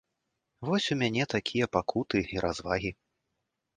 [0.69, 2.91] Вось у мяне такія пакуты і развагі.